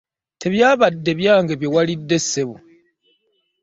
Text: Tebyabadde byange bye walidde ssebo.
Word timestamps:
Tebyabadde 0.41 1.11
byange 1.19 1.53
bye 1.59 1.71
walidde 1.73 2.17
ssebo. 2.23 2.55